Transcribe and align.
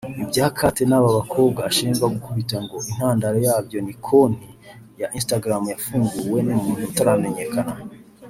Ibya 0.23 0.47
Kate 0.57 0.83
n’aba 0.87 1.09
bakobwa 1.17 1.59
ashinjwa 1.69 2.05
gukubita 2.15 2.57
ngo 2.63 2.75
intandaro 2.91 3.37
yabyo 3.47 3.77
‘ni 3.85 3.95
konti 4.05 4.49
ya 4.99 5.07
Instagram 5.17 5.63
yafunguwe 5.73 6.39
n’umuntu 6.47 6.83
utaramenyekanye 6.89 7.79